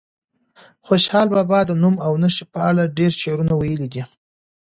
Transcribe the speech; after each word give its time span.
خوشحال 0.85 1.27
بابا 1.35 1.59
د 1.65 1.71
نوم 1.81 1.95
او 2.05 2.13
نښې 2.21 2.45
په 2.53 2.59
اړه 2.69 2.91
ډېر 2.97 3.11
شعرونه 3.21 3.53
ویلي 3.55 3.87
دي. 3.93 4.03